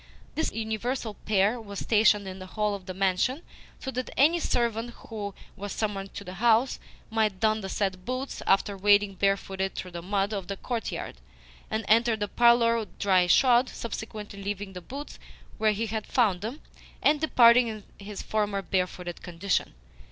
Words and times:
This 0.33 0.51
universal 0.51 1.13
pair 1.13 1.61
was 1.61 1.77
stationed 1.77 2.27
in 2.27 2.39
the 2.39 2.47
hall 2.47 2.73
of 2.73 2.87
the 2.87 2.93
mansion, 2.95 3.43
so 3.79 3.91
that 3.91 4.09
any 4.17 4.39
servant 4.39 4.89
who 5.09 5.35
was 5.55 5.71
summoned 5.71 6.15
to 6.15 6.23
the 6.23 6.33
house 6.41 6.79
might 7.11 7.39
don 7.39 7.61
the 7.61 7.69
said 7.69 8.03
boots 8.03 8.41
after 8.47 8.75
wading 8.75 9.13
barefooted 9.13 9.75
through 9.75 9.91
the 9.91 10.01
mud 10.01 10.33
of 10.33 10.47
the 10.47 10.57
courtyard, 10.57 11.17
and 11.69 11.85
enter 11.87 12.15
the 12.17 12.27
parlour 12.27 12.87
dry 12.97 13.27
shod 13.27 13.69
subsequently 13.69 14.41
leaving 14.41 14.73
the 14.73 14.81
boots 14.81 15.19
where 15.59 15.71
he 15.71 15.85
had 15.85 16.07
found 16.07 16.41
them, 16.41 16.61
and 17.03 17.21
departing 17.21 17.67
in 17.67 17.83
his 17.99 18.23
former 18.23 18.63
barefooted 18.63 19.21
condition. 19.21 19.75